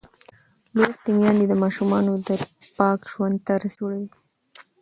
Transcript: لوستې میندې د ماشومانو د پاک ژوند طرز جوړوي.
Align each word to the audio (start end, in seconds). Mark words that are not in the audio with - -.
لوستې 0.75 1.11
میندې 1.17 1.45
د 1.49 1.53
ماشومانو 1.63 2.11
د 2.27 2.29
پاک 2.77 2.99
ژوند 3.11 3.35
طرز 3.47 3.71
جوړوي. 3.79 4.09